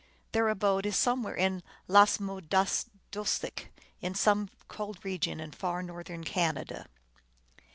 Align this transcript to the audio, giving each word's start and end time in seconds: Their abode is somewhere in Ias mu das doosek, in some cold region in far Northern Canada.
Their 0.31 0.49
abode 0.49 0.87
is 0.87 0.95
somewhere 0.97 1.35
in 1.35 1.61
Ias 1.87 2.19
mu 2.19 2.41
das 2.41 2.87
doosek, 3.11 3.67
in 3.99 4.15
some 4.15 4.49
cold 4.67 5.05
region 5.05 5.39
in 5.39 5.51
far 5.51 5.83
Northern 5.83 6.23
Canada. 6.23 6.87